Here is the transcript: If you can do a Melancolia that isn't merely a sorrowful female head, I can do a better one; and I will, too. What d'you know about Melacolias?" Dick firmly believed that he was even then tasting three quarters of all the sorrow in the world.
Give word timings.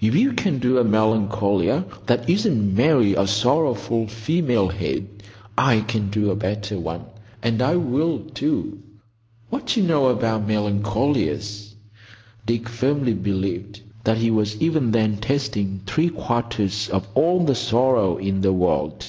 If 0.00 0.16
you 0.16 0.32
can 0.32 0.58
do 0.58 0.78
a 0.78 0.84
Melancolia 0.84 1.84
that 2.06 2.28
isn't 2.28 2.74
merely 2.74 3.14
a 3.14 3.24
sorrowful 3.28 4.08
female 4.08 4.68
head, 4.70 5.06
I 5.56 5.82
can 5.82 6.10
do 6.10 6.32
a 6.32 6.34
better 6.34 6.76
one; 6.80 7.04
and 7.40 7.62
I 7.62 7.76
will, 7.76 8.18
too. 8.34 8.82
What 9.48 9.66
d'you 9.66 9.84
know 9.84 10.08
about 10.08 10.44
Melacolias?" 10.44 11.74
Dick 12.46 12.68
firmly 12.68 13.14
believed 13.14 13.82
that 14.02 14.18
he 14.18 14.28
was 14.32 14.60
even 14.60 14.90
then 14.90 15.18
tasting 15.18 15.82
three 15.86 16.08
quarters 16.10 16.88
of 16.90 17.06
all 17.14 17.44
the 17.44 17.54
sorrow 17.54 18.16
in 18.16 18.40
the 18.40 18.52
world. 18.52 19.06